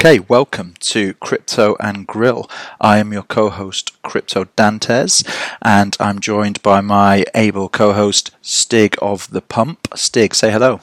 [0.00, 2.48] Okay, welcome to Crypto and Grill.
[2.80, 5.22] I am your co-host Crypto Dantes,
[5.60, 9.88] and I'm joined by my able co-host Stig of the Pump.
[9.94, 10.80] Stig, say hello.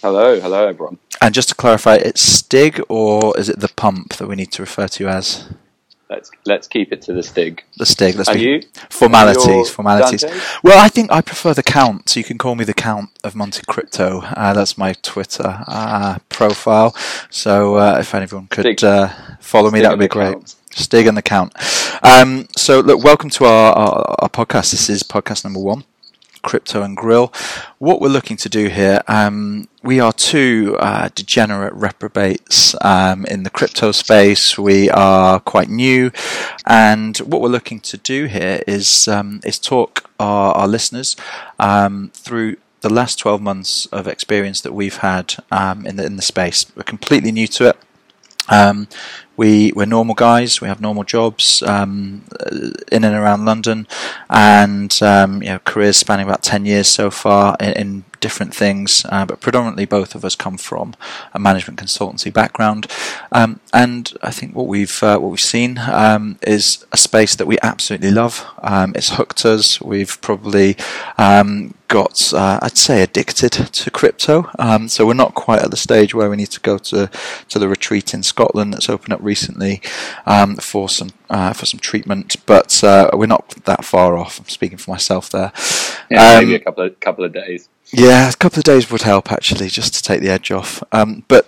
[0.00, 0.98] Hello, hello everyone.
[1.20, 4.62] And just to clarify, it's Stig or is it the Pump that we need to
[4.62, 5.48] refer to you as?
[6.12, 7.64] Let's let's keep it to the Stig.
[7.78, 8.16] The Stig.
[8.16, 8.60] Let's And be you?
[8.90, 9.70] formalities.
[9.70, 10.20] Formalities.
[10.20, 10.38] Dante?
[10.62, 13.34] Well, I think I prefer the Count, so you can call me the Count of
[13.34, 14.20] Monte Crypto.
[14.20, 16.94] Uh, that's my Twitter uh, profile.
[17.30, 18.84] So uh, if anyone could Stig.
[18.84, 19.08] uh,
[19.40, 20.34] follow me, that would be great.
[20.34, 20.54] Count.
[20.74, 21.54] Stig and the Count.
[22.02, 24.72] Um, so look, welcome to our, our, our podcast.
[24.72, 25.84] This is podcast number one.
[26.42, 27.32] Crypto and Grill.
[27.78, 33.42] What we're looking to do here, um, we are two uh, degenerate reprobates um, in
[33.42, 34.58] the crypto space.
[34.58, 36.10] We are quite new,
[36.66, 41.16] and what we're looking to do here is um, is talk our, our listeners
[41.58, 46.16] um, through the last 12 months of experience that we've had um, in the in
[46.16, 46.66] the space.
[46.76, 47.76] We're completely new to it.
[48.48, 48.88] Um,
[49.42, 50.60] we we're normal guys.
[50.60, 52.22] We have normal jobs um,
[52.92, 53.88] in and around London,
[54.30, 59.04] and um, you know careers spanning about ten years so far in, in different things.
[59.08, 60.94] Uh, but predominantly, both of us come from
[61.34, 62.86] a management consultancy background,
[63.32, 67.46] um, and I think what we've uh, what we've seen um, is a space that
[67.46, 68.46] we absolutely love.
[68.62, 69.80] Um, it's hooked us.
[69.80, 70.76] We've probably
[71.18, 74.48] um, got, uh, I'd say, addicted to crypto.
[74.58, 77.10] Um, so we're not quite at the stage where we need to go to
[77.50, 79.74] to the retreat in Scotland that's opened up recently
[80.26, 84.38] um, for some uh, for some treatment, but uh, we're not that far off.
[84.38, 85.50] I'm speaking for myself there.
[86.10, 87.68] Yeah, Um, maybe a couple of couple of days.
[87.92, 90.82] Yeah, a couple of days would help actually, just to take the edge off.
[90.92, 91.44] Um, but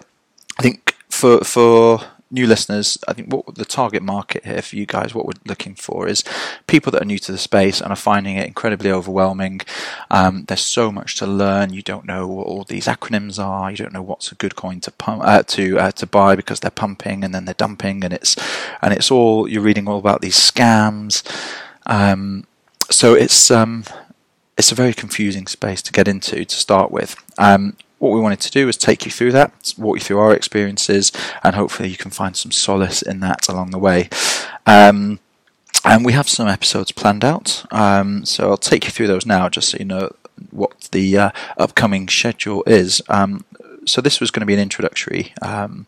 [0.59, 0.79] I think
[1.11, 2.01] for for
[2.35, 5.75] new listeners, I think what the target market here for you guys, what we're looking
[5.75, 6.25] for is
[6.67, 9.61] people that are new to the space and are finding it incredibly overwhelming.
[10.11, 11.73] Um, there's so much to learn.
[11.73, 13.71] You don't know what all these acronyms are.
[13.71, 16.61] You don't know what's a good coin to pump uh, to uh, to buy because
[16.61, 18.37] they're pumping and then they're dumping, and it's
[18.83, 21.23] and it's all you're reading all about these scams.
[21.87, 22.47] Um,
[22.91, 23.85] so it's um,
[24.59, 27.17] it's a very confusing space to get into to start with.
[27.39, 30.35] Um, what we wanted to do was take you through that, walk you through our
[30.35, 31.11] experiences,
[31.43, 34.09] and hopefully you can find some solace in that along the way.
[34.67, 35.21] Um,
[35.85, 39.49] and we have some episodes planned out, um, so I'll take you through those now,
[39.49, 40.15] just so you know
[40.51, 43.03] what the uh, upcoming schedule is.
[43.09, 43.45] Um,
[43.87, 45.87] so this was going to be an introductory um,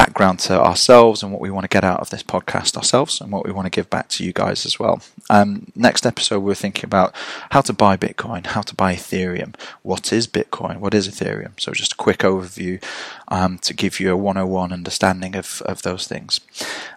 [0.00, 3.30] background to ourselves and what we want to get out of this podcast ourselves and
[3.30, 5.02] what we want to give back to you guys as well.
[5.28, 7.14] Um, next episode, we're thinking about
[7.50, 11.52] how to buy Bitcoin, how to buy Ethereum, what is Bitcoin, what is Ethereum.
[11.60, 12.82] So, just a quick overview
[13.28, 16.40] um, to give you a 101 understanding of, of those things.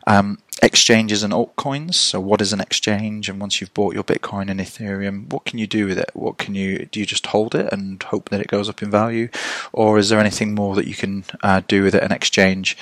[0.08, 1.96] Um, exchanges and altcoins.
[1.96, 3.30] So, what is an exchange?
[3.30, 6.12] And once you've bought your Bitcoin and Ethereum, what can you do with it?
[6.14, 7.02] What can you do?
[7.02, 9.30] You just hold it and hope that it goes up in value,
[9.72, 12.78] or is there anything more that you can uh, do with it and exchange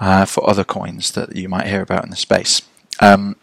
[0.00, 2.62] uh, for other coins that you might hear about in the space?
[3.00, 3.36] Um,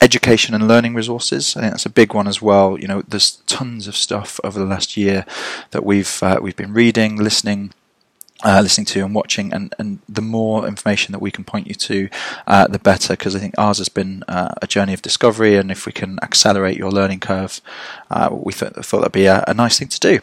[0.00, 1.56] education and learning resources.
[1.56, 2.78] I think that's a big one as well.
[2.78, 5.26] You know, there's tons of stuff over the last year
[5.70, 7.72] that we've uh, we've been reading, listening.
[8.42, 11.74] Uh, listening to and watching, and, and the more information that we can point you
[11.74, 12.08] to,
[12.46, 13.14] uh, the better.
[13.14, 16.18] Because I think ours has been uh, a journey of discovery, and if we can
[16.20, 17.60] accelerate your learning curve,
[18.10, 20.18] uh, we th- thought that'd be a, a nice thing to do.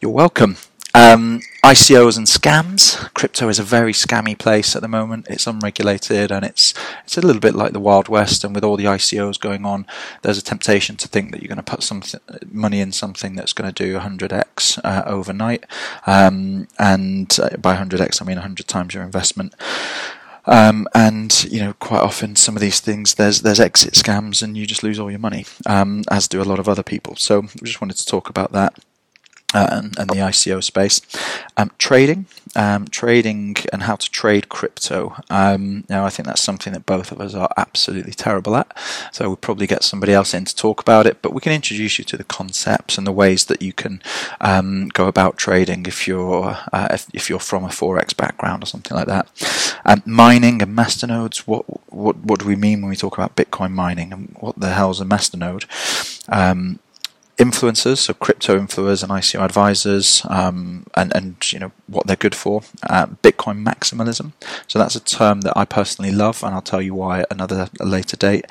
[0.00, 0.56] You're welcome.
[0.98, 3.12] Um, ICOs and scams.
[3.14, 5.28] Crypto is a very scammy place at the moment.
[5.30, 6.74] It's unregulated and it's
[7.04, 8.42] it's a little bit like the Wild West.
[8.42, 9.86] And with all the ICOs going on,
[10.22, 12.02] there's a temptation to think that you're going to put some
[12.50, 15.66] money in something that's going to do 100x uh, overnight.
[16.04, 19.54] Um, and uh, by 100x, I mean 100 times your investment.
[20.46, 24.56] Um, and you know, quite often some of these things there's there's exit scams, and
[24.56, 27.14] you just lose all your money, um, as do a lot of other people.
[27.14, 28.74] So we just wanted to talk about that
[29.54, 31.00] uh, and, and the ICO space.
[31.56, 35.16] Um, trading, um, trading, and how to trade crypto.
[35.30, 38.76] Um, now, I think that's something that both of us are absolutely terrible at.
[39.12, 41.22] So we'll probably get somebody else in to talk about it.
[41.22, 44.02] But we can introduce you to the concepts and the ways that you can
[44.40, 48.66] um, go about trading if you're uh, if, if you're from a forex background or
[48.66, 49.28] something like that.
[49.84, 51.38] Um, mining and masternodes.
[51.38, 54.70] What what what do we mean when we talk about Bitcoin mining and what the
[54.70, 55.64] hell's a masternode?
[57.38, 62.34] Influencers, so crypto influencers and ICO advisors, um, and and you know what they're good
[62.34, 62.62] for.
[62.82, 64.32] Uh, Bitcoin maximalism,
[64.66, 67.68] so that's a term that I personally love, and I'll tell you why at another
[67.78, 68.46] later date.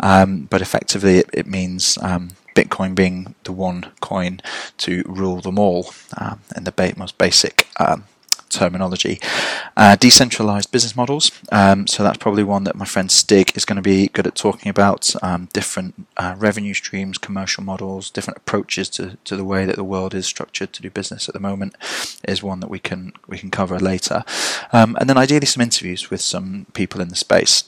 [0.00, 4.40] Um, but effectively, it, it means um, Bitcoin being the one coin
[4.78, 8.04] to rule them all, um, in the ba- most basic um,
[8.50, 9.20] terminology.
[9.76, 11.30] Uh, decentralized business models.
[11.50, 14.34] Um, so that's probably one that my friend Stig is going to be good at
[14.34, 15.14] talking about.
[15.22, 19.84] Um, different uh, revenue streams, commercial models, different approaches to, to the way that the
[19.84, 21.74] world is structured to do business at the moment
[22.26, 24.24] is one that we can we can cover later.
[24.72, 27.64] Um, and then ideally some interviews with some people in the space.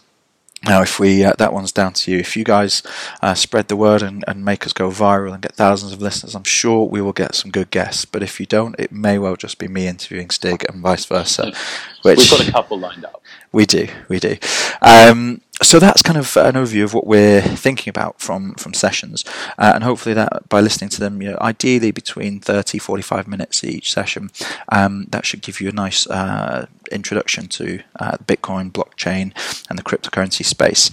[0.64, 2.18] Now, if we uh, that one's down to you.
[2.18, 2.82] If you guys
[3.20, 6.36] uh, spread the word and, and, make us go viral and get thousands of listeners,
[6.36, 8.04] I'm sure we will get some good guests.
[8.04, 11.52] But if you don't, it may well just be me interviewing Stig and vice versa.
[12.02, 13.22] Which we've got a couple lined up.
[13.50, 14.36] We do, we do.
[14.80, 19.24] Um, so that's kind of an overview of what we're thinking about from from sessions,
[19.58, 23.64] uh, and hopefully that by listening to them, you know, ideally between 30, 45 minutes
[23.64, 24.30] each session,
[24.70, 29.32] um, that should give you a nice uh, introduction to uh, Bitcoin, blockchain,
[29.68, 30.90] and the cryptocurrency space.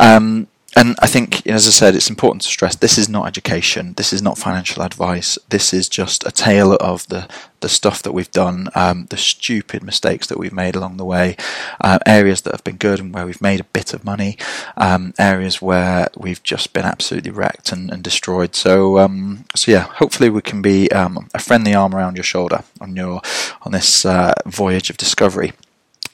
[0.00, 3.94] Um, and I think, as I said, it's important to stress this is not education,
[3.94, 7.28] this is not financial advice, this is just a tale of the,
[7.60, 11.36] the stuff that we've done, um, the stupid mistakes that we've made along the way,
[11.80, 14.36] uh, areas that have been good and where we've made a bit of money,
[14.76, 18.56] um, areas where we've just been absolutely wrecked and, and destroyed.
[18.56, 22.64] So, um, so yeah, hopefully we can be um, a friendly arm around your shoulder
[22.80, 23.20] on your
[23.62, 25.52] on this uh, voyage of discovery.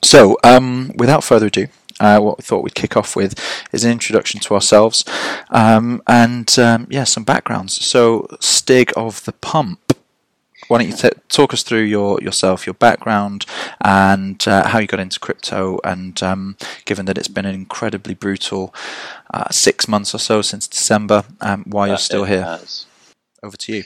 [0.03, 1.67] So, um, without further ado,
[2.00, 3.38] uh, what we thought we'd kick off with
[3.73, 5.05] is an introduction to ourselves
[5.50, 7.85] um, and um, yeah, some backgrounds.
[7.85, 9.93] So, Stig of the Pump.
[10.69, 13.44] Why don't you t- talk us through your yourself, your background,
[13.81, 15.81] and uh, how you got into crypto?
[15.82, 18.73] And um, given that it's been an incredibly brutal
[19.35, 22.44] uh, six months or so since December, um, why you're still here?
[22.44, 22.87] Has.
[23.43, 23.85] Over to you.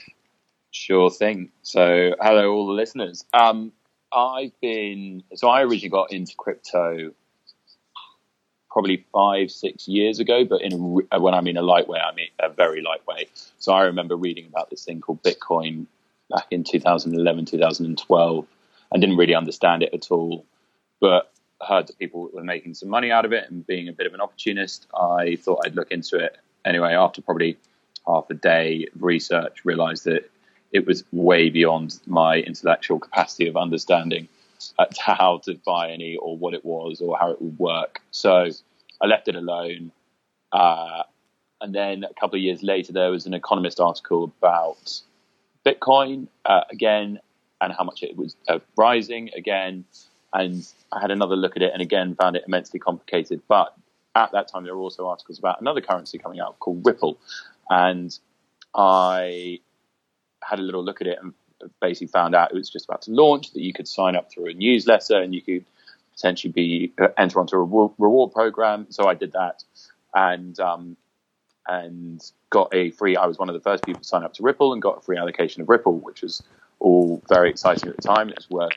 [0.73, 1.51] Sure thing.
[1.63, 3.25] So, hello, all the listeners.
[3.33, 3.73] Um,
[4.13, 7.13] I've been so I originally got into crypto
[8.75, 12.01] probably five, six years ago, but in a, uh, when I mean a light way,
[12.01, 13.29] I mean a very light way.
[13.61, 15.87] So I remember reading about this thing called Bitcoin
[16.29, 18.47] back in 2011, 2012,
[18.91, 20.45] and didn't really understand it at all,
[21.01, 21.31] but
[21.63, 24.13] heard that people were making some money out of it and being a bit of
[24.13, 24.89] an opportunist.
[24.93, 26.95] I thought I'd look into it anyway.
[26.95, 27.57] After probably
[28.09, 30.29] half a day of research, realized that
[30.73, 34.27] it was way beyond my intellectual capacity of understanding
[34.99, 38.01] how to buy any or what it was or how it would work.
[38.11, 38.49] So
[39.01, 39.93] I left it alone.
[40.53, 41.03] Uh,
[41.61, 45.01] and then a couple of years later, there was an Economist article about
[45.65, 47.19] Bitcoin uh, again
[47.61, 49.85] and how much it was uh, rising again.
[50.33, 53.41] And I had another look at it and again found it immensely complicated.
[53.49, 53.75] But
[54.15, 57.19] at that time, there were also articles about another currency coming out called Ripple.
[57.71, 58.17] And
[58.75, 59.61] I
[60.43, 61.33] had a little look at it and
[61.81, 64.51] basically found out it was just about to launch, that you could sign up through
[64.51, 65.65] a newsletter and you could
[66.15, 68.87] potentially be uh, enter onto a reward program.
[68.91, 69.65] So I did that,
[70.15, 70.97] and um,
[71.67, 72.21] and
[72.51, 73.17] got a free.
[73.17, 75.01] I was one of the first people to sign up to Ripple and got a
[75.01, 76.43] free allocation of Ripple, which was
[76.79, 78.29] all very exciting at the time.
[78.29, 78.73] It was worth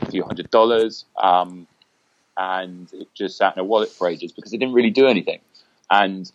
[0.00, 1.66] a few hundred dollars, um,
[2.36, 5.40] and it just sat in a wallet for ages because it didn't really do anything.
[5.90, 6.30] And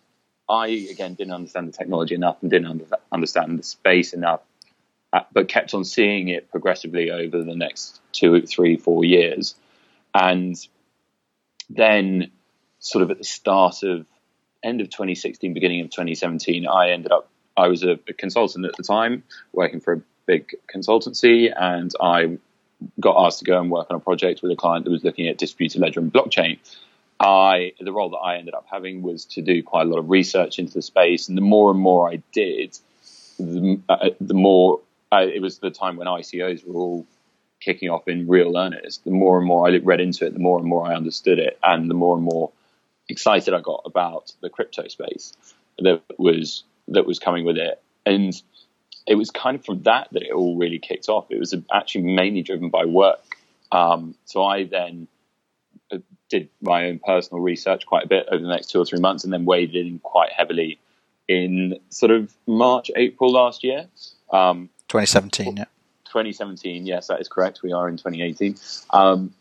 [0.48, 4.40] I again didn't understand the technology enough and didn't under, understand the space enough
[5.10, 9.54] but kept on seeing it progressively over the next two, three, four years.
[10.14, 10.56] And
[11.70, 12.30] then,
[12.80, 14.06] sort of at the start of
[14.62, 18.76] end of 2016, beginning of 2017, I ended up, I was a, a consultant at
[18.76, 19.22] the time,
[19.52, 22.38] working for a big consultancy, and I
[23.00, 25.26] got asked to go and work on a project with a client that was looking
[25.26, 26.58] at distributed ledger and blockchain.
[27.20, 30.08] I the role that I ended up having was to do quite a lot of
[30.08, 32.78] research into the space, and the more and more I did,
[33.38, 34.80] the, uh, the more
[35.12, 37.06] It was the time when ICOs were all
[37.60, 39.04] kicking off in real earnest.
[39.04, 41.58] The more and more I read into it, the more and more I understood it,
[41.62, 42.52] and the more and more
[43.08, 45.32] excited I got about the crypto space
[45.78, 47.80] that was that was coming with it.
[48.06, 48.34] And
[49.06, 51.30] it was kind of from that that it all really kicked off.
[51.30, 53.20] It was actually mainly driven by work.
[53.72, 55.08] Um, so I then
[55.92, 55.98] uh,
[56.28, 59.24] did my own personal research quite a bit over the next two or three months,
[59.24, 60.78] and then waded in quite heavily
[61.26, 63.86] in sort of March, April last year.
[64.32, 65.64] Um, 2017, yeah.
[66.04, 67.62] 2017, yes, that is correct.
[67.62, 68.56] We are in 2018.
[68.90, 69.34] Um,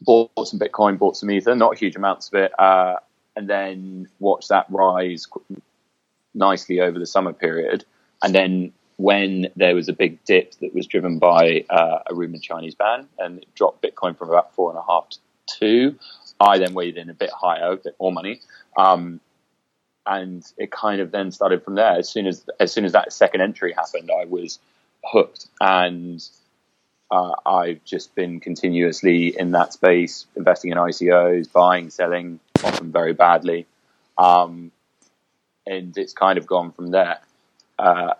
[0.00, 2.96] bought some Bitcoin, bought some Ether, not huge amounts of it, uh,
[3.36, 5.26] and then watched that rise
[6.34, 7.84] nicely over the summer period.
[8.22, 12.42] And then when there was a big dip that was driven by uh, a rumored
[12.42, 15.98] Chinese ban and it dropped Bitcoin from about four and a half to two,
[16.40, 18.40] I then weighed in a bit higher, a bit more money.
[18.76, 19.20] Um,
[20.06, 21.92] and it kind of then started from there.
[21.92, 24.58] As soon as as soon as that second entry happened, I was
[25.04, 26.26] hooked, and
[27.10, 33.12] uh, I've just been continuously in that space, investing in ICOs, buying, selling, often very
[33.12, 33.66] badly,
[34.18, 34.72] um,
[35.66, 37.20] and it's kind of gone from there.
[37.78, 38.14] Uh,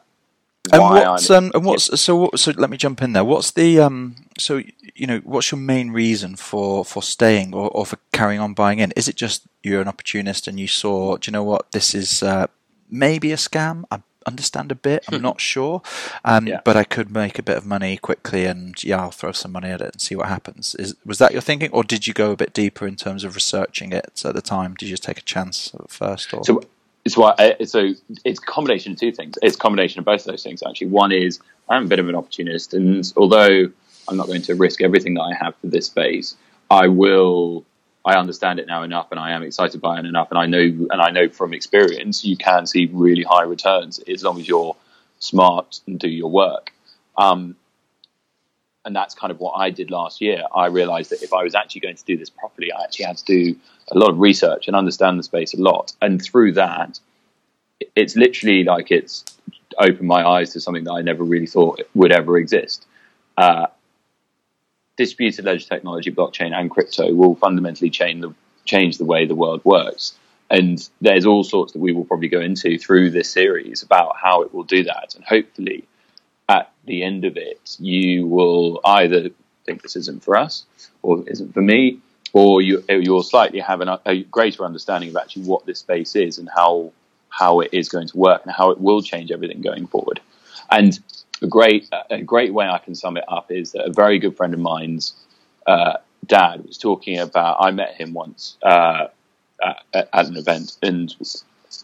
[0.72, 3.24] and what's um, and what's so what, so let me jump in there.
[3.24, 4.62] What's the um so
[4.94, 8.78] you know what's your main reason for for staying or, or for carrying on buying
[8.78, 8.92] in?
[8.92, 12.22] Is it just you're an opportunist and you saw do you know what this is
[12.22, 12.46] uh,
[12.90, 13.84] maybe a scam?
[13.90, 15.04] I understand a bit.
[15.10, 15.82] I'm not sure,
[16.24, 16.60] um, yeah.
[16.64, 19.70] but I could make a bit of money quickly and yeah, I'll throw some money
[19.70, 20.74] at it and see what happens.
[20.74, 23.34] Is was that your thinking, or did you go a bit deeper in terms of
[23.34, 24.74] researching it at the time?
[24.74, 26.32] Did you just take a chance at first?
[26.34, 26.44] Or?
[26.44, 26.62] So
[27.06, 27.92] it's why uh, so
[28.24, 29.38] it's a combination of two things.
[29.40, 30.88] It's a combination of both of those things actually.
[30.88, 33.70] One is I'm a bit of an opportunist, and although
[34.08, 36.36] I'm not going to risk everything that I have for this space,
[36.68, 37.64] I will.
[38.04, 40.58] I understand it now enough, and I am excited by it enough, and I know,
[40.60, 44.76] and I know from experience, you can see really high returns as long as you're
[45.18, 46.72] smart and do your work.
[47.18, 47.56] Um,
[48.86, 50.44] and that's kind of what I did last year.
[50.54, 53.18] I realized that if I was actually going to do this properly, I actually had
[53.18, 53.56] to do
[53.90, 55.92] a lot of research and understand the space a lot.
[56.00, 57.00] And through that,
[57.96, 59.24] it's literally like it's
[59.76, 62.86] opened my eyes to something that I never really thought would ever exist.
[63.36, 63.66] Uh,
[64.96, 68.32] distributed ledger technology, blockchain, and crypto will fundamentally change the
[68.64, 70.14] change the way the world works.
[70.48, 74.42] And there's all sorts that we will probably go into through this series about how
[74.42, 75.16] it will do that.
[75.16, 75.84] And hopefully,
[76.86, 79.30] the end of it, you will either
[79.64, 80.64] think this isn't for us
[81.02, 82.00] or isn't for me,
[82.32, 86.38] or you, you'll slightly have an, a greater understanding of actually what this space is
[86.38, 86.92] and how
[87.28, 90.20] how it is going to work and how it will change everything going forward.
[90.70, 90.98] And
[91.42, 94.36] a great a great way I can sum it up is that a very good
[94.36, 95.14] friend of mine's
[95.66, 95.94] uh,
[96.26, 97.58] dad was talking about.
[97.60, 99.08] I met him once uh,
[99.62, 101.14] at, at, an event, and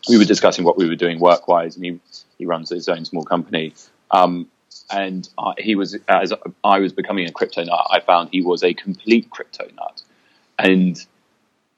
[0.08, 1.76] we were discussing what we were doing work wise.
[1.76, 2.00] And he
[2.38, 3.74] he runs his own small company,
[4.10, 4.48] um,
[4.90, 6.32] and uh, he was as
[6.64, 10.02] I was becoming a crypto nut, I found he was a complete crypto nut,
[10.58, 11.04] and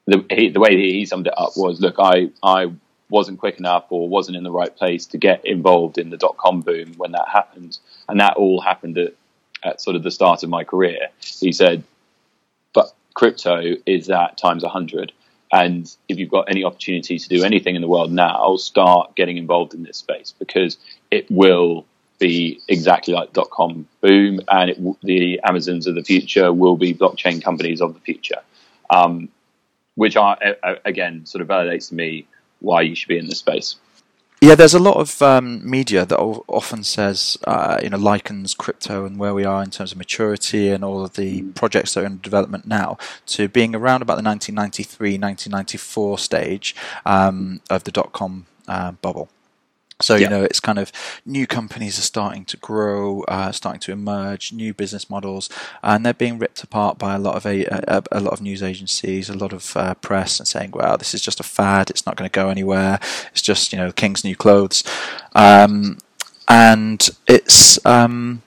[0.07, 2.71] the he, the way he summed it up was, look, I I
[3.09, 6.37] wasn't quick enough or wasn't in the right place to get involved in the dot
[6.37, 7.77] com boom when that happened,
[8.09, 9.13] and that all happened at,
[9.63, 11.09] at sort of the start of my career.
[11.39, 11.83] He said,
[12.73, 15.11] but crypto is that times a hundred.
[15.51, 19.37] And if you've got any opportunity to do anything in the world now, start getting
[19.37, 20.77] involved in this space because
[21.11, 21.85] it will
[22.19, 26.93] be exactly like dot com boom, and it, the Amazons of the future will be
[26.93, 28.41] blockchain companies of the future,
[28.89, 29.29] um,
[29.95, 30.37] which are
[30.85, 32.27] again sort of validates to me
[32.59, 33.75] why you should be in this space.
[34.41, 39.05] Yeah, there's a lot of um, media that often says, uh, you know, likens crypto
[39.05, 41.55] and where we are in terms of maturity and all of the mm.
[41.55, 47.61] projects that are in development now to being around about the 1993, 1994 stage um,
[47.71, 49.29] of the dot com uh, bubble.
[50.01, 50.91] So you know, it's kind of
[51.25, 55.49] new companies are starting to grow, uh, starting to emerge, new business models,
[55.81, 58.61] and they're being ripped apart by a lot of a, a, a lot of news
[58.61, 62.05] agencies, a lot of uh, press, and saying, "Well, this is just a fad; it's
[62.05, 62.99] not going to go anywhere.
[63.31, 64.83] It's just you know, king's new clothes,"
[65.33, 65.97] um,
[66.49, 68.41] and it's um,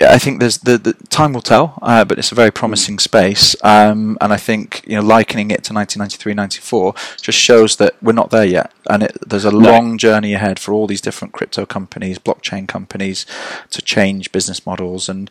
[0.00, 3.54] I think there's the, the time will tell, uh, but it's a very promising space.
[3.62, 8.12] Um, and I think you know likening it to 1993, 94 just shows that we're
[8.12, 9.58] not there yet, and it, there's a no.
[9.58, 13.26] long journey ahead for all these different crypto companies, blockchain companies,
[13.70, 15.08] to change business models.
[15.08, 15.30] And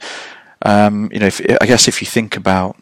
[0.63, 2.77] um, you know, if, I guess if you think about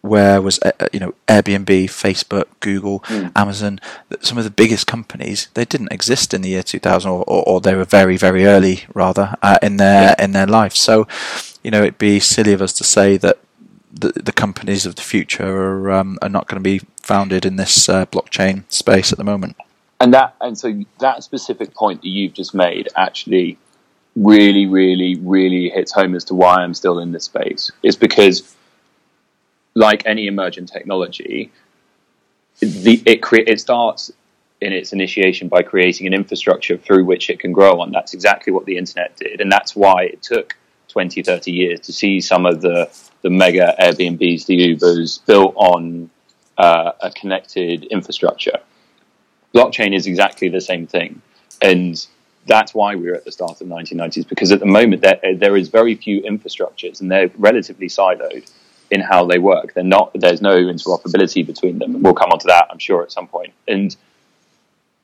[0.00, 3.32] where was uh, you know Airbnb, Facebook, Google, mm.
[3.36, 3.80] Amazon,
[4.20, 7.60] some of the biggest companies they didn't exist in the year 2000, or, or, or
[7.60, 10.24] they were very very early rather uh, in their yeah.
[10.24, 10.74] in their life.
[10.74, 11.06] So,
[11.62, 13.38] you know, it'd be silly of us to say that
[13.92, 17.56] the, the companies of the future are um, are not going to be founded in
[17.56, 19.56] this uh, blockchain space at the moment.
[20.00, 23.58] And that and so that specific point that you've just made actually
[24.16, 27.70] really, really, really hits home as to why I'm still in this space.
[27.82, 28.54] It's because
[29.78, 31.52] like any emergent technology,
[32.58, 34.10] the, it, cre- it starts
[34.60, 37.92] in its initiation by creating an infrastructure through which it can grow on.
[37.92, 39.40] That's exactly what the internet did.
[39.40, 40.56] And that's why it took
[40.88, 42.90] 20, 30 years to see some of the,
[43.22, 46.10] the mega Airbnbs, the Ubers built on
[46.56, 48.58] uh, a connected infrastructure.
[49.54, 51.22] Blockchain is exactly the same thing.
[51.62, 52.04] And
[52.46, 55.56] that's why we're at the start of the 1990s, because at the moment there, there
[55.56, 58.50] is very few infrastructures and they're relatively siloed
[58.90, 59.74] in how they work.
[59.74, 60.12] They're not.
[60.14, 62.02] There's no interoperability between them.
[62.02, 63.52] We'll come on to that, I'm sure, at some point.
[63.66, 63.94] And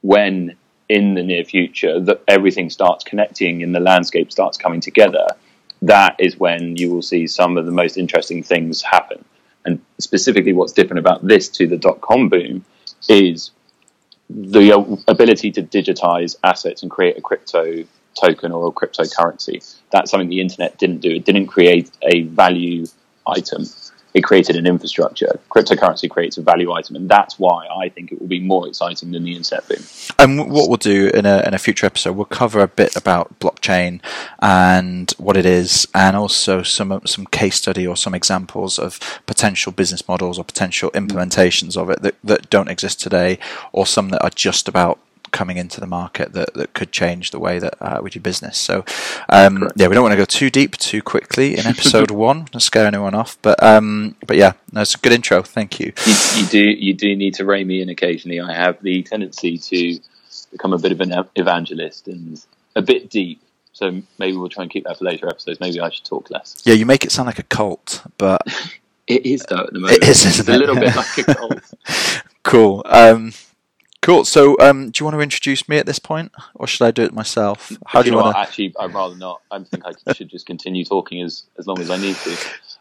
[0.00, 0.56] when
[0.88, 5.26] in the near future that everything starts connecting and the landscape starts coming together,
[5.82, 9.24] that is when you will see some of the most interesting things happen.
[9.64, 12.64] And specifically, what's different about this to the dot com boom
[13.08, 13.50] is
[14.30, 17.84] the ability to digitize assets and create a crypto
[18.18, 19.76] token or a cryptocurrency.
[19.90, 21.10] That's something the internet didn't do.
[21.10, 22.86] It didn't create a value
[23.26, 23.66] item.
[24.14, 25.40] it created an infrastructure.
[25.50, 29.10] Cryptocurrency creates a value item, and that's why I think it will be more exciting
[29.10, 29.82] than the internet boom.
[30.20, 33.38] And what we'll do in a in a future episode, we'll cover a bit about
[33.40, 34.00] blockchain
[34.40, 39.72] and what it is, and also some some case study or some examples of potential
[39.72, 43.40] business models or potential implementations of it that, that don't exist today,
[43.72, 45.00] or some that are just about
[45.34, 48.56] coming into the market that, that could change the way that uh, we do business.
[48.56, 48.84] So,
[49.28, 52.60] um, yeah, we don't want to go too deep too quickly in episode one to
[52.60, 53.36] scare anyone off.
[53.42, 55.42] But um, but yeah, that's a good intro.
[55.42, 55.92] Thank you.
[56.06, 56.14] you.
[56.36, 58.40] You do you do need to rein me in occasionally.
[58.40, 60.00] I have the tendency to
[60.52, 62.42] become a bit of an evangelist and
[62.76, 63.42] a bit deep.
[63.72, 65.58] So maybe we'll try and keep that for later episodes.
[65.58, 66.62] Maybe I should talk less.
[66.64, 68.40] Yeah, you make it sound like a cult, but
[69.08, 69.98] it is though at the moment.
[70.02, 71.74] It is, isn't it's a little bit like a cult.
[72.44, 72.82] cool.
[72.86, 73.32] Um,
[74.04, 74.26] Cool.
[74.26, 77.02] So, um, do you want to introduce me at this point, or should I do
[77.04, 77.72] it myself?
[77.86, 78.38] How do you, you want to?
[78.38, 79.40] Actually, I'd rather not.
[79.50, 82.36] I think I should just continue talking as as long as I need to.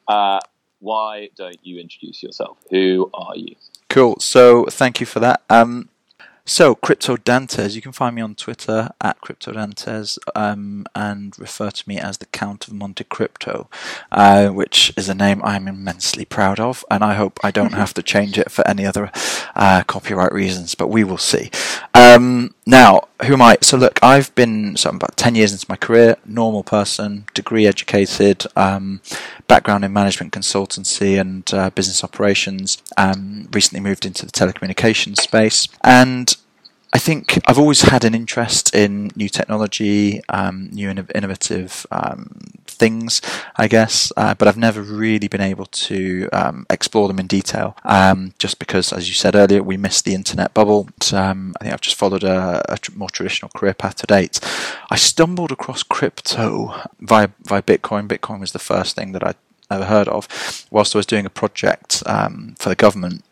[0.06, 0.40] Uh,
[0.80, 2.58] why don't you introduce yourself?
[2.72, 3.56] Who are you?
[3.88, 4.20] Cool.
[4.20, 5.44] So, thank you for that.
[5.50, 5.88] Um,
[6.46, 11.72] so, Crypto Dantes, you can find me on Twitter at Crypto Dantes um, and refer
[11.72, 13.70] to me as the Count of Monte Crypto,
[14.12, 17.94] uh, which is a name I'm immensely proud of, and I hope I don't have
[17.94, 19.10] to change it for any other
[19.56, 21.50] uh, copyright reasons, but we will see.
[21.94, 23.58] Um, now, who am I?
[23.62, 27.68] So, look, I've been so I'm about 10 years into my career, normal person, degree
[27.68, 29.02] educated, um,
[29.48, 35.68] background in management consultancy and uh, business operations, um, recently moved into the telecommunications space,
[35.84, 36.36] and
[36.94, 42.30] I think I've always had an interest in new technology, um, new innovative um,
[42.84, 43.22] things,
[43.56, 47.78] I guess, uh, but I've never really been able to um, explore them in detail.
[47.86, 50.90] Um, just because, as you said earlier, we missed the internet bubble.
[51.14, 54.42] Um, I think I've just followed a, a tr- more traditional career path to date.
[54.92, 58.08] I stumbled across crypto via via Bitcoin.
[58.10, 59.34] Bitcoin was the first thing that I
[59.72, 60.28] ever heard of
[60.70, 63.24] whilst I was doing a project um, for the government.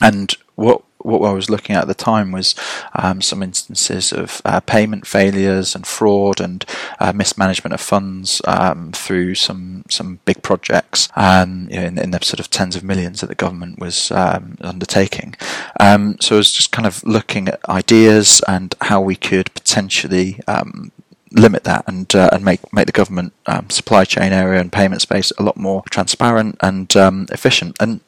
[0.00, 2.54] And what what I was looking at at the time was
[2.94, 6.64] um, some instances of uh, payment failures and fraud and
[6.98, 12.40] uh, mismanagement of funds um, through some some big projects um, in, in, the sort
[12.40, 15.34] of tens of millions that the government was um, undertaking.
[15.80, 20.40] Um, so I was just kind of looking at ideas and how we could potentially
[20.48, 20.92] um,
[21.32, 25.02] limit that and uh, and make make the government um, supply chain area and payment
[25.02, 27.76] space a lot more transparent and um, efficient.
[27.80, 28.00] And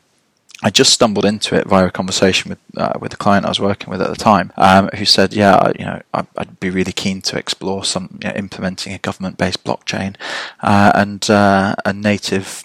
[0.63, 3.61] I just stumbled into it via a conversation with uh, with the client I was
[3.61, 7.23] working with at the time, um, who said, "Yeah, you know, I'd, be really keen
[7.23, 10.17] to explore some you know, implementing a government-based blockchain.
[10.61, 12.65] Uh, and uh, a native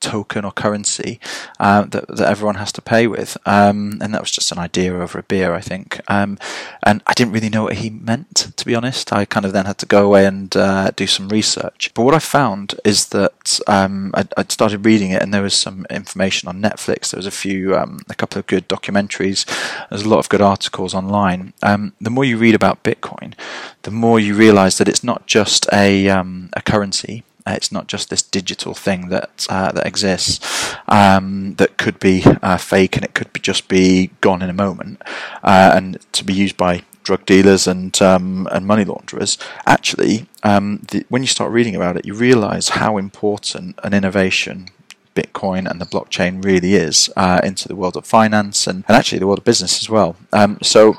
[0.00, 1.20] token or currency
[1.58, 3.36] uh, that, that everyone has to pay with.
[3.46, 6.00] Um, and that was just an idea over a beer, I think.
[6.08, 6.38] Um,
[6.82, 9.12] and I didn't really know what he meant, to be honest.
[9.12, 11.90] I kind of then had to go away and uh, do some research.
[11.94, 15.54] But what I found is that um, I, would started reading it, and there was
[15.54, 17.10] some information on Netflix.
[17.10, 19.46] There was a few, um, a couple of good documentaries.
[19.88, 21.52] There's a lot of good articles online.
[21.62, 23.34] Um, the more you read about Bitcoin,
[23.82, 28.10] the more you realize that it's not just a, um, a currency it's not just
[28.10, 33.14] this digital thing that uh, that exists um, that could be uh, fake and it
[33.14, 35.02] could be just be gone in a moment
[35.42, 39.38] uh, and to be used by drug dealers and um, and money launderers.
[39.66, 44.68] Actually, um, the, when you start reading about it, you realise how important an innovation
[45.14, 49.18] Bitcoin and the blockchain really is uh, into the world of finance and, and actually
[49.18, 50.16] the world of business as well.
[50.32, 50.96] Um, so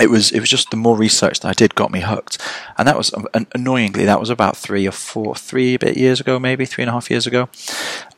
[0.00, 2.38] it was it was just the more research that I did got me hooked,
[2.78, 3.12] and that was
[3.54, 6.92] annoyingly that was about three or four three bit years ago, maybe three and a
[6.92, 7.48] half years ago,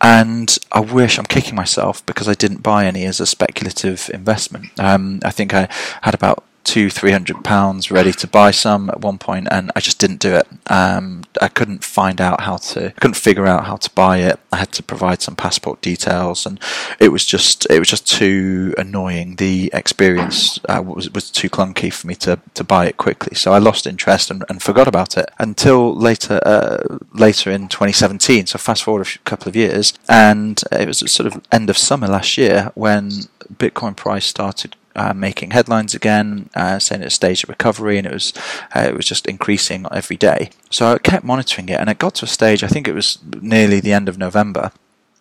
[0.00, 4.66] and I wish I'm kicking myself because I didn't buy any as a speculative investment.
[4.78, 5.68] Um, I think I
[6.02, 9.80] had about two, three hundred pounds ready to buy some at one point, and I
[9.80, 10.46] just didn't do it.
[10.66, 14.38] Um, I couldn't find out how to, couldn't figure out how to buy it.
[14.52, 16.60] I had to provide some passport details, and
[17.00, 19.36] it was just, it was just too annoying.
[19.36, 23.52] The experience uh, was was too clunky for me to to buy it quickly, so
[23.52, 28.46] I lost interest and, and forgot about it until later, uh, later in 2017.
[28.46, 32.08] So fast forward a couple of years, and it was sort of end of summer
[32.08, 33.10] last year when
[33.52, 38.12] Bitcoin price started uh, making headlines again, uh, saying it's stage of recovery, and it
[38.12, 38.32] was
[38.74, 40.50] uh, it was just increasing every day.
[40.70, 42.62] So I kept monitoring it, and it got to a stage.
[42.62, 44.72] I think it was nearly the end of November.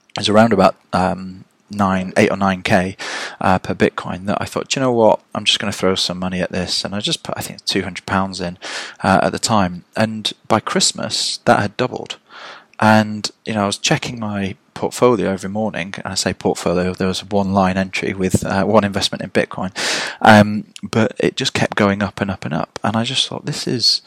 [0.09, 2.97] It was around about um, nine, eight or nine k
[3.39, 4.25] uh, per Bitcoin.
[4.25, 6.83] That I thought, you know what, I'm just going to throw some money at this,
[6.83, 8.57] and I just put I think two hundred pounds in
[9.03, 12.17] uh, at the time, and by Christmas that had doubled.
[12.81, 15.93] And you know, I was checking my portfolio every morning.
[15.97, 19.71] And I say portfolio, there was one line entry with uh, one investment in Bitcoin,
[20.21, 22.79] um, but it just kept going up and up and up.
[22.83, 24.01] And I just thought, this is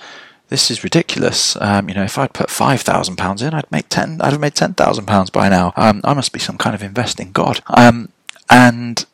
[0.49, 1.57] this is ridiculous.
[1.61, 4.21] Um, you know, if I'd put five thousand pounds in, I'd make ten.
[4.21, 5.73] I'd have made ten thousand pounds by now.
[5.77, 7.63] Um, I must be some kind of investing god.
[7.69, 8.11] Um,
[8.51, 9.07] and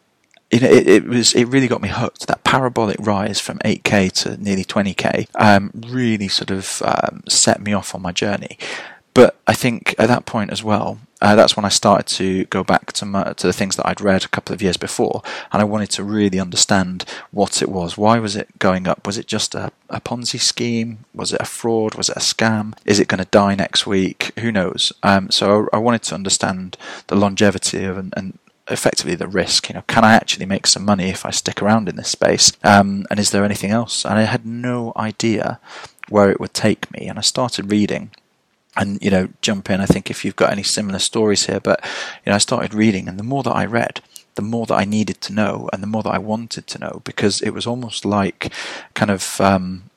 [0.50, 2.26] it, it, it, was it really got me hooked.
[2.26, 7.72] That parabolic rise from 8k to nearly 20k um, really sort of um, set me
[7.72, 8.58] off on my journey.
[9.14, 12.64] But I think at that point as well, uh, that's when I started to go
[12.64, 15.60] back to my, to the things that I'd read a couple of years before, and
[15.60, 17.98] I wanted to really understand what it was.
[17.98, 19.06] Why was it going up?
[19.06, 21.04] Was it just a, a Ponzi scheme?
[21.14, 21.94] Was it a fraud?
[21.94, 22.74] Was it a scam?
[22.86, 24.32] Is it going to die next week?
[24.38, 24.92] Who knows?
[25.02, 26.76] Um, so I, wanted to understand
[27.08, 29.68] the longevity of and, and effectively the risk.
[29.68, 32.52] You know, can I actually make some money if I stick around in this space?
[32.62, 34.06] Um, and is there anything else?
[34.06, 35.60] And I had no idea
[36.08, 37.08] where it would take me.
[37.08, 38.10] And I started reading
[38.76, 41.82] and you know jump in i think if you've got any similar stories here but
[42.24, 44.00] you know i started reading and the more that i read
[44.36, 47.00] the more that i needed to know and the more that i wanted to know
[47.04, 48.52] because it was almost like
[48.94, 49.90] kind of um,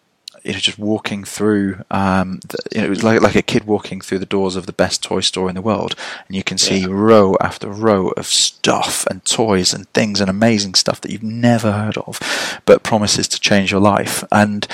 [0.43, 3.63] you know, just walking through, um, the, you know, it was like like a kid
[3.65, 5.95] walking through the doors of the best toy store in the world,
[6.27, 6.87] and you can see yeah.
[6.89, 11.71] row after row of stuff and toys and things and amazing stuff that you've never
[11.71, 12.19] heard of,
[12.65, 14.23] but promises to change your life.
[14.31, 14.67] And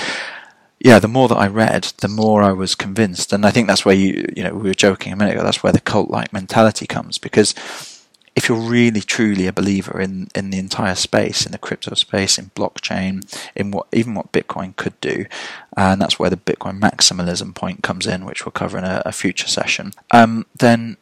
[0.80, 3.84] yeah, the more that I read, the more I was convinced, and I think that's
[3.84, 5.44] where you, you know, we were joking a minute ago.
[5.44, 7.54] That's where the cult-like mentality comes because
[8.36, 12.38] if you're really truly a believer in in the entire space, in the crypto space,
[12.38, 15.26] in blockchain, in what even what Bitcoin could do,
[15.76, 19.12] and that's where the Bitcoin maximalism point comes in, which we'll cover in a, a
[19.12, 19.92] future session.
[20.12, 20.96] Um, then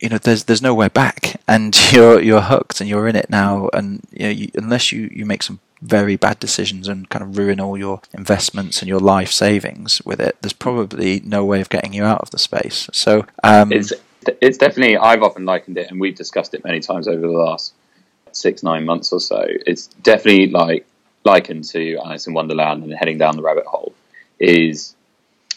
[0.00, 3.30] you know there's there's no way back, and you're you're hooked, and you're in it
[3.30, 7.22] now, and you know, you, unless you you make some very bad decisions and kind
[7.22, 11.60] of ruin all your investments and your life savings with it, there's probably no way
[11.60, 12.88] of getting you out of the space.
[12.92, 13.92] So um, it's
[14.40, 17.74] it's definitely I've often likened it, and we've discussed it many times over the last
[18.30, 19.44] six nine months or so.
[19.66, 20.86] It's definitely like
[21.24, 23.92] likened to Alice in Wonderland and heading down the rabbit hole.
[24.38, 24.94] Is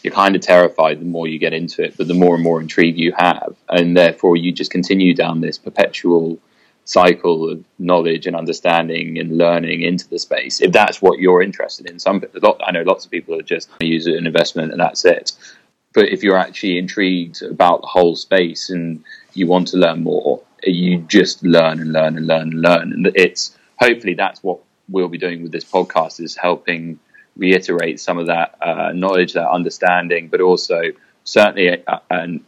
[0.02, 2.60] you're kind of terrified the more you get into it, but the more and more
[2.60, 6.38] intrigue you have, and therefore you just continue down this perpetual
[6.86, 11.90] cycle of knowledge and understanding and learning into the space if that's what you're interested
[11.90, 11.98] in.
[11.98, 15.04] Some lot, i know lots of people are just use it an investment and that's
[15.04, 15.32] it.
[15.92, 20.42] But if you're actually intrigued about the whole space and you want to learn more
[20.64, 22.92] you just learn and learn and learn and learn.
[22.92, 26.98] And it's hopefully that's what we'll be doing with this podcast is helping
[27.36, 30.80] reiterate some of that uh, knowledge that understanding but also
[31.24, 32.42] certainly uh, and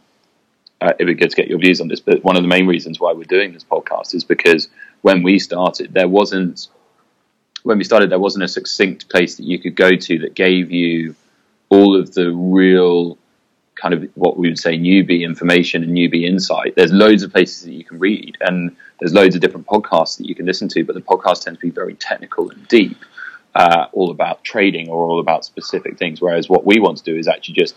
[0.81, 1.99] uh, it'd be good to get your views on this.
[1.99, 4.69] But one of the main reasons why we're doing this podcast is because
[5.01, 6.67] when we started, there wasn't
[7.63, 10.71] when we started there wasn't a succinct place that you could go to that gave
[10.71, 11.13] you
[11.69, 13.17] all of the real
[13.75, 16.75] kind of what we would say newbie information and newbie insight.
[16.75, 20.27] There's loads of places that you can read, and there's loads of different podcasts that
[20.27, 22.97] you can listen to, but the podcasts tend to be very technical and deep,
[23.55, 26.19] uh, all about trading or all about specific things.
[26.21, 27.75] Whereas what we want to do is actually just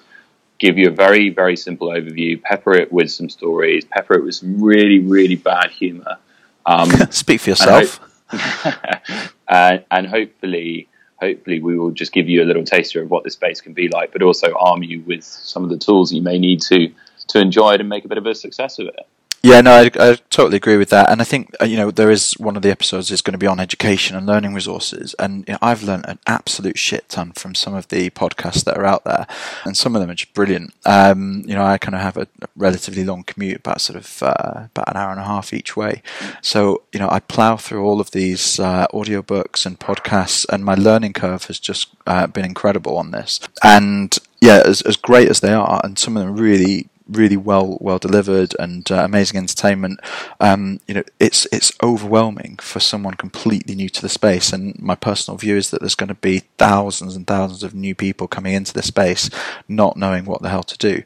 [0.63, 4.37] give you a very, very simple overview, pepper it with some stories, pepper it with
[4.37, 6.17] some really, really bad humor.
[6.65, 8.01] Um, Speak for yourself.
[8.31, 13.25] And, and, and, hopefully, hopefully, we will just give you a little taster of what
[13.25, 16.23] this space can be like, but also arm you with some of the tools you
[16.23, 16.89] may need to
[17.29, 19.07] to enjoy it and make a bit of a success of it.
[19.45, 22.13] Yeah, no, I, I, totally agree with that, and I think uh, you know there
[22.13, 25.45] is one of the episodes is going to be on education and learning resources, and
[25.49, 28.85] you know, I've learned an absolute shit ton from some of the podcasts that are
[28.85, 29.27] out there,
[29.65, 30.73] and some of them are just brilliant.
[30.87, 34.67] Um, you know, I kind of have a, relatively long commute, about sort of uh,
[34.67, 36.03] about an hour and a half each way,
[36.41, 40.77] so you know I plow through all of these uh, audiobooks and podcasts, and my
[40.77, 45.41] learning curve has just uh, been incredible on this, and yeah, as as great as
[45.41, 50.01] they are, and some of them really really well well delivered and uh, amazing entertainment.
[50.41, 54.53] Um, you know, it's it's overwhelming for someone completely new to the space.
[54.53, 57.95] And my personal view is that there's going to be thousands and thousands of new
[57.95, 59.31] people coming into the space,
[59.69, 61.03] not knowing what the hell to do.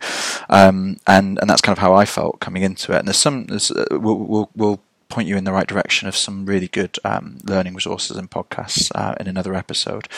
[0.49, 2.99] Um, and and that's kind of how I felt coming into it.
[2.99, 6.17] And there's some there's, uh, we'll, we'll, we'll point you in the right direction of
[6.17, 10.09] some really good um, learning resources and podcasts uh, in another episode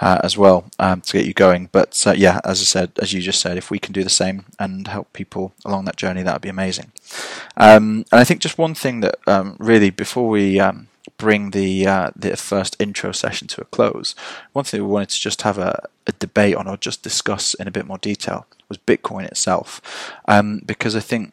[0.00, 1.68] uh, as well um, to get you going.
[1.72, 4.10] But uh, yeah, as I said, as you just said, if we can do the
[4.10, 6.92] same and help people along that journey, that would be amazing.
[7.56, 11.86] Um, and I think just one thing that um, really before we um, bring the
[11.86, 14.14] uh, the first intro session to a close,
[14.52, 17.66] one thing we wanted to just have a, a debate on or just discuss in
[17.66, 19.80] a bit more detail was Bitcoin itself,
[20.26, 21.32] um, because I think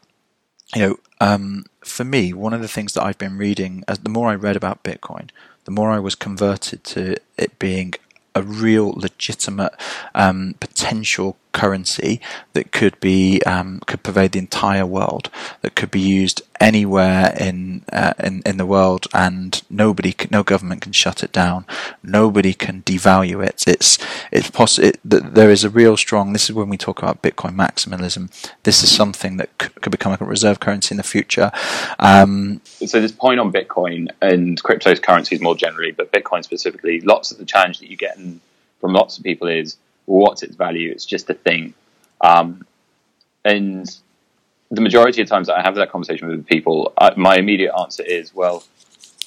[0.75, 4.09] you know, um, for me, one of the things that I've been reading, as the
[4.09, 5.29] more I read about Bitcoin,
[5.65, 7.93] the more I was converted to it being
[8.36, 9.73] a real legitimate
[10.15, 12.20] um, potential currency
[12.54, 15.30] that could be um, could pervade the entire world,
[15.62, 20.44] that could be used anywhere in uh, in in the world, and nobody, can, no
[20.44, 21.66] government can shut it down.
[22.04, 23.63] Nobody can devalue it.
[23.68, 23.98] It's
[24.32, 24.89] it's possible.
[24.89, 26.34] It, there is a real strong.
[26.34, 28.30] This is when we talk about Bitcoin maximalism.
[28.63, 31.52] This is something that c- could become a reserve currency in the future.
[32.00, 37.38] Um, so this point on Bitcoin and cryptocurrencies more generally, but Bitcoin specifically, lots of
[37.38, 38.42] the challenge that you get in,
[38.82, 40.92] from lots of people is what's its value?
[40.92, 41.74] It's just a thing.
[42.22, 42.66] Um,
[43.46, 43.89] and
[44.72, 48.34] the majority of times I have that conversation with people, I, my immediate answer is,
[48.34, 48.63] well,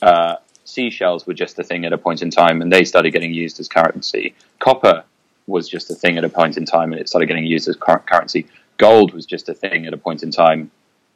[0.03, 3.33] uh, seashells were just a thing at a point in time, and they started getting
[3.33, 4.35] used as currency.
[4.59, 5.05] Copper
[5.47, 7.77] was just a thing at a point in time, and it started getting used as
[7.77, 8.47] currency.
[8.79, 10.71] Gold was just a thing at a point in time,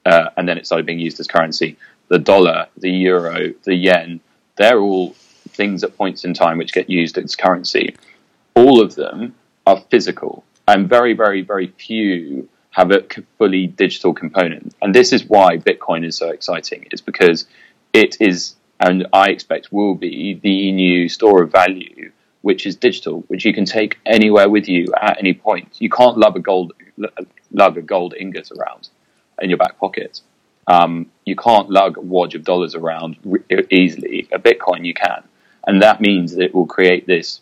[0.06, 1.76] uh, and then it started being used as currency.
[2.08, 4.20] The dollar, the euro, the yen,
[4.56, 5.14] they're all
[5.48, 7.96] things at points in time which get used as currency.
[8.54, 9.34] All of them
[9.70, 10.32] are physical,
[10.70, 13.00] and very, very, very few have a
[13.38, 14.74] fully digital component.
[14.80, 17.38] And this is why Bitcoin is so exciting, is because
[17.92, 20.14] it is, and I expect will be,
[20.48, 24.82] the new store of value, which is digital, which you can take anywhere with you
[25.08, 25.68] at any point.
[25.78, 26.72] You can't lug a gold,
[27.50, 28.88] lug a gold ingot around
[29.42, 30.20] in your back pocket.
[30.66, 30.92] Um,
[31.24, 33.16] you can't lug a wad of dollars around
[33.70, 34.28] easily.
[34.32, 35.22] A Bitcoin you can,
[35.66, 37.40] and that means that it will create this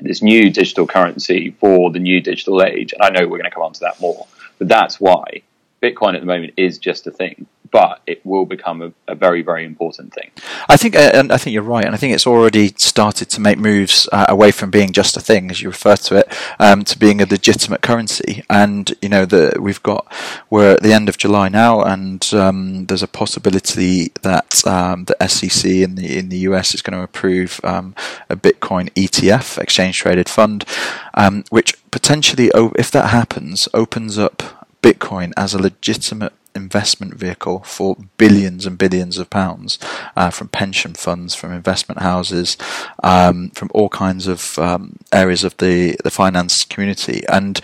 [0.00, 2.92] this new digital currency for the new digital age.
[2.92, 4.26] And I know we're going to come on to that more,
[4.58, 5.42] but that's why
[5.82, 9.42] Bitcoin at the moment is just a thing but it will become a, a, very,
[9.42, 10.30] very important thing.
[10.66, 13.38] I think, uh, and I think you're right, and I think it's already started to
[13.38, 16.84] make moves uh, away from being just a thing, as you refer to it, um,
[16.84, 18.42] to being a legitimate currency.
[18.48, 20.10] And you know, the, we've got
[20.48, 25.28] we're at the end of July now, and um, there's a possibility that um, the
[25.28, 27.94] SEC in the in the US is going to approve um,
[28.30, 30.64] a Bitcoin ETF, exchange traded fund,
[31.12, 37.96] um, which potentially, if that happens, opens up Bitcoin as a legitimate investment vehicle for
[38.16, 39.78] billions and billions of pounds
[40.16, 42.56] uh, from pension funds, from investment houses,
[43.02, 47.22] um, from all kinds of um, areas of the, the finance community.
[47.28, 47.60] And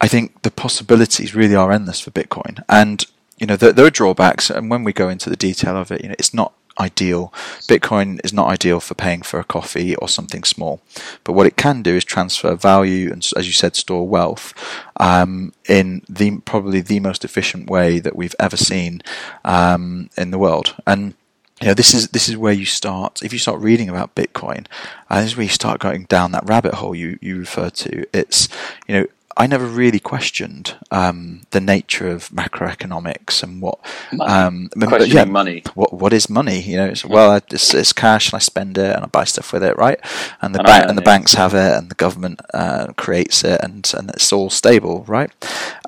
[0.00, 2.62] I think the possibilities really are endless for Bitcoin.
[2.68, 3.04] And
[3.38, 6.02] you know, there, there, are drawbacks, and when we go into the detail of it,
[6.02, 7.32] you know, it's not ideal.
[7.68, 10.80] Bitcoin is not ideal for paying for a coffee or something small,
[11.22, 14.54] but what it can do is transfer value and, as you said, store wealth
[14.96, 19.02] um, in the probably the most efficient way that we've ever seen
[19.44, 20.74] um, in the world.
[20.86, 21.14] And
[21.60, 23.22] you know, this is this is where you start.
[23.22, 24.66] If you start reading about Bitcoin,
[25.08, 28.04] uh, this is where you start going down that rabbit hole you you refer to.
[28.12, 28.48] It's
[28.88, 33.78] you know I never really questioned um, the nature of macroeconomics and what
[34.12, 34.32] money.
[34.32, 34.70] Um,
[35.06, 35.62] yeah, money.
[35.74, 36.60] What what is money?
[36.60, 39.52] You know, it's, well, it's, it's, cash, and I spend it, and I buy stuff
[39.52, 39.98] with it, right?
[40.40, 43.60] And the and, ba- and the banks have it, and the government uh, creates it,
[43.62, 45.30] and and it's all stable, right?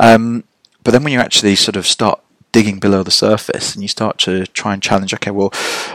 [0.01, 0.45] Um,
[0.83, 2.21] but then when you actually sort of start
[2.53, 5.53] digging below the surface, and you start to try and challenge, okay, well,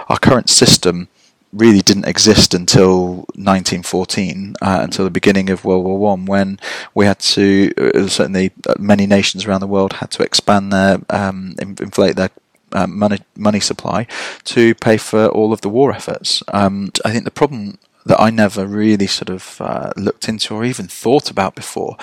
[0.10, 1.10] our current system
[1.54, 6.60] really didn't exist until 1914, uh, until the beginning of World War One, when
[6.94, 11.00] we had to uh, certainly uh, many nations around the world had to expand their
[11.10, 12.30] um, inflate their
[12.74, 14.08] uh, money money supply
[14.46, 16.42] to pay for all of the war efforts.
[16.54, 20.66] Um, I think the problem that I never really sort of uh, looked into or
[20.66, 21.98] even thought about before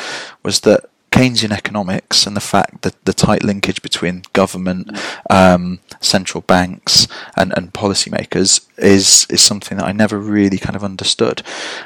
[0.45, 4.97] was that Keynesian economics and the fact that the tight linkage between government,
[5.31, 10.85] um, central banks, and, and policymakers is is something that I never really kind of
[10.85, 11.43] understood,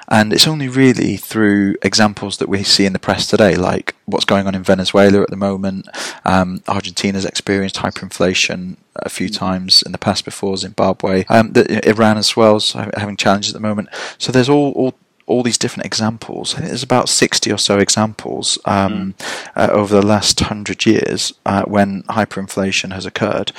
[0.09, 4.25] and it's only really through examples that we see in the press today, like what's
[4.25, 5.89] going on in Venezuela at the moment.
[6.25, 11.25] Um, Argentina's experienced hyperinflation a few times in the past before Zimbabwe.
[11.29, 13.89] Um, the, Iran as well is having challenges at the moment.
[14.19, 14.95] So there's all all
[15.33, 16.55] all these different examples.
[16.55, 19.49] I think there's about 60 or so examples um, mm.
[19.57, 23.53] uh, over the last hundred years uh, when hyperinflation has occurred.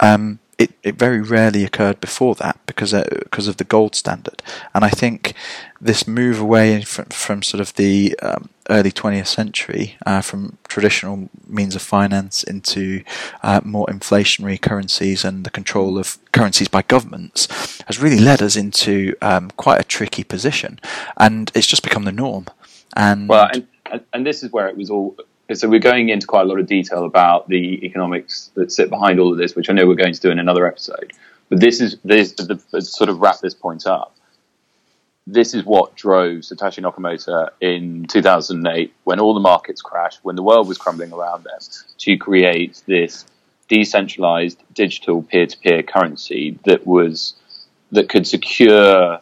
[0.00, 4.42] Um, it, it very rarely occurred before that because uh, because of the gold standard,
[4.74, 5.32] and I think
[5.80, 11.30] this move away from, from sort of the um, early 20th century, uh, from traditional
[11.48, 13.02] means of finance into
[13.42, 17.48] uh, more inflationary currencies and the control of currencies by governments,
[17.86, 20.78] has really led us into um, quite a tricky position,
[21.16, 22.46] and it's just become the norm.
[22.94, 23.48] And well,
[23.90, 25.16] and, and this is where it was all
[25.54, 29.18] so we're going into quite a lot of detail about the economics that sit behind
[29.18, 31.12] all of this, which I know we're going to do in another episode.
[31.48, 34.14] But this is this to sort of wrap this point up.
[35.26, 40.42] This is what drove Satoshi Nakamoto in 2008, when all the markets crashed, when the
[40.42, 41.58] world was crumbling around them,
[41.98, 43.26] to create this
[43.68, 47.34] decentralized digital peer-to-peer currency that was
[47.92, 49.20] that could secure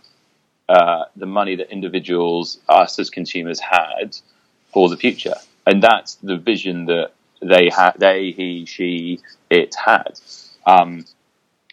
[0.69, 4.17] uh, the money that individuals, us as consumers, had
[4.73, 5.35] for the future
[5.69, 10.19] and that's the vision that they had, they, he, she, it had.
[10.67, 11.05] Um,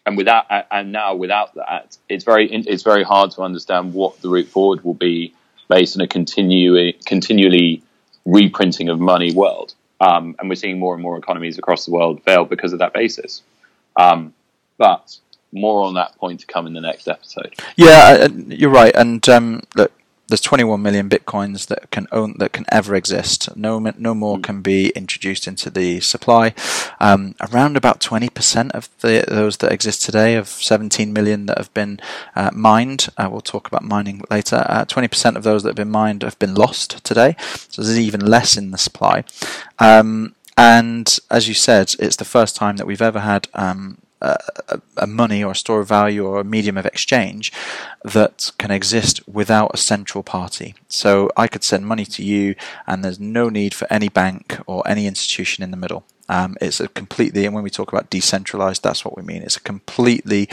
[0.06, 4.28] and without, and now without that, it's very, it's very hard to understand what the
[4.28, 5.34] route forward will be
[5.70, 7.84] based on a continue, continually
[8.26, 9.74] reprinting of money world.
[10.02, 12.92] Um, and we're seeing more and more economies across the world fail because of that
[12.92, 13.44] basis.
[13.96, 14.34] Um,
[14.78, 15.18] but
[15.54, 17.56] more on that point to come in the next episode.
[17.78, 18.94] Yeah, you're right.
[18.94, 19.94] And um, look,
[20.28, 23.56] there's 21 million bitcoins that can own that can ever exist.
[23.56, 24.44] No, no more mm.
[24.44, 26.54] can be introduced into the supply.
[27.00, 31.74] Um, around about 20% of the, those that exist today, of 17 million that have
[31.74, 32.00] been
[32.36, 34.66] uh, mined, uh, we'll talk about mining later.
[34.68, 37.36] Uh, 20% of those that have been mined have been lost today,
[37.70, 39.24] so there's even less in the supply.
[39.80, 45.08] Um, and as you said, it's the first time that we've ever had um, a,
[45.08, 47.52] money or a store of value or a medium of exchange
[48.04, 50.76] that can exist without a central party.
[50.88, 52.56] So I could send money to you,
[52.88, 56.06] and there's no need for any bank or any institution in the middle.
[56.28, 59.44] Um, it's a completely, and when we talk about decentralized, that's what we mean.
[59.44, 60.50] It's a completely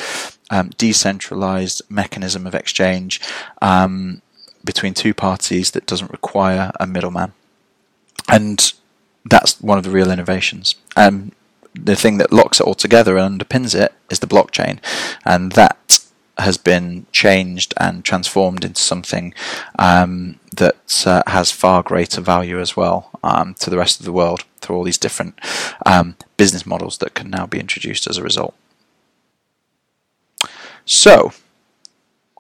[0.51, 3.21] um, decentralized mechanism of exchange
[3.63, 4.21] um,
[4.65, 7.33] between two parties that doesn't require a middleman.
[8.29, 8.73] And
[9.25, 10.75] that's one of the real innovations.
[10.95, 11.33] Um,
[11.75, 14.79] the thing that locks it all together and underpins it is the blockchain,
[15.25, 16.01] and that
[16.39, 19.35] has been changed and transformed into something
[19.79, 24.13] um, that uh, has far greater value as well um, to the rest of the
[24.13, 25.39] world through all these different
[25.85, 28.55] um, business models that can now be introduced as a result.
[30.85, 31.33] So,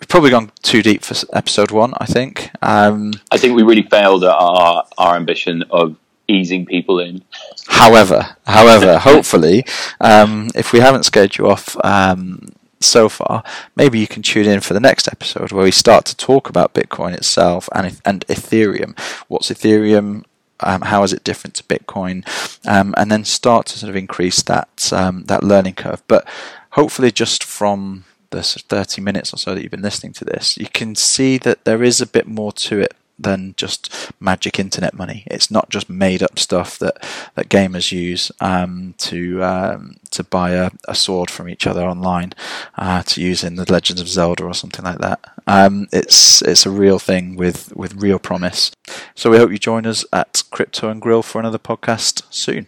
[0.01, 1.95] we've probably gone too deep for episode one.
[1.99, 2.51] I think.
[2.61, 5.97] Um, I think we really failed at our our ambition of
[6.33, 7.23] easing people in.
[7.69, 9.65] However, however, hopefully,
[10.01, 12.49] um, if we haven't scared you off um,
[12.81, 13.45] so far,
[13.77, 16.75] maybe you can tune in for the next episode where we start to talk about
[16.75, 18.99] Bitcoin itself and and Ethereum.
[19.29, 20.25] What's Ethereum?
[20.65, 22.25] Um, how is it different to Bitcoin?
[22.69, 26.03] Um, and then start to sort of increase that um, that learning curve.
[26.07, 26.27] But
[26.71, 30.67] hopefully, just from the 30 minutes or so that you've been listening to this, you
[30.67, 35.25] can see that there is a bit more to it than just magic internet money.
[35.27, 37.05] It's not just made up stuff that,
[37.35, 42.33] that gamers use um, to um, to buy a, a, sword from each other online
[42.77, 45.21] uh, to use in the Legends of Zelda or something like that.
[45.47, 48.71] Um, it's it's a real thing with with real promise.
[49.15, 52.67] So we hope you join us at Crypto and Grill for another podcast soon.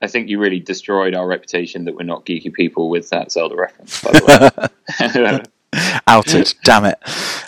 [0.00, 3.54] I think you really destroyed our reputation that we're not geeky people with that Zelda
[3.54, 4.02] reference.
[4.02, 4.62] By the
[5.28, 5.42] way.
[6.06, 6.52] Outed.
[6.64, 6.98] Damn it.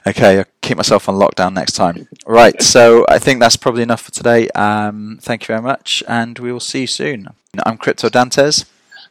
[0.06, 2.08] Okay, I'll keep myself on lockdown next time.
[2.26, 4.48] Right, so I think that's probably enough for today.
[4.50, 7.28] Um, thank you very much, and we will see you soon.
[7.66, 8.64] I'm Crypto Dantes.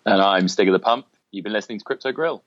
[0.06, 1.06] And I'm Stig of the Pump.
[1.32, 2.42] You've been listening to Crypto Grill.